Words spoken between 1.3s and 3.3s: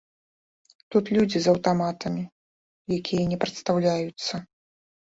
з аўтаматамі, якія